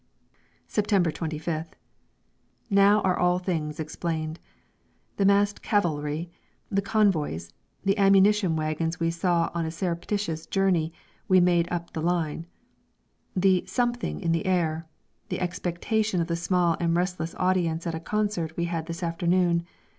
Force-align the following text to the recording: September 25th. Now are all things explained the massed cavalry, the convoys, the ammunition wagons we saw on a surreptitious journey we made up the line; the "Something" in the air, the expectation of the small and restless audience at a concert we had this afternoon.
September 0.65 1.11
25th. 1.11 1.73
Now 2.71 3.01
are 3.01 3.15
all 3.19 3.37
things 3.37 3.79
explained 3.79 4.39
the 5.17 5.25
massed 5.25 5.61
cavalry, 5.61 6.31
the 6.71 6.81
convoys, 6.81 7.53
the 7.85 7.95
ammunition 7.99 8.55
wagons 8.55 8.99
we 8.99 9.11
saw 9.11 9.51
on 9.53 9.63
a 9.63 9.69
surreptitious 9.69 10.47
journey 10.47 10.91
we 11.27 11.39
made 11.39 11.71
up 11.71 11.93
the 11.93 12.01
line; 12.01 12.47
the 13.35 13.63
"Something" 13.67 14.19
in 14.19 14.31
the 14.31 14.47
air, 14.47 14.87
the 15.29 15.39
expectation 15.39 16.19
of 16.19 16.25
the 16.25 16.35
small 16.35 16.75
and 16.79 16.95
restless 16.95 17.35
audience 17.37 17.85
at 17.85 17.93
a 17.93 17.99
concert 17.99 18.57
we 18.57 18.65
had 18.65 18.87
this 18.87 19.03
afternoon. 19.03 19.63